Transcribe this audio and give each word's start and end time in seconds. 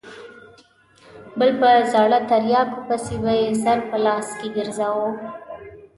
بل 1.37 1.49
په 1.59 1.69
زاړه 1.91 2.19
تریاکو 2.29 2.79
پسې 2.87 3.15
به 3.23 3.31
یې 3.41 3.49
سر 3.63 3.77
په 3.89 3.97
لاس 4.05 4.27
کې 4.39 4.47
ګرځاوه. 4.57 5.09